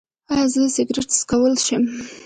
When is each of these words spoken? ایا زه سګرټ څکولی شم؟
ایا 0.31 0.45
زه 0.53 0.61
سګرټ 0.75 1.09
څکولی 1.19 1.59
شم؟ 1.65 1.83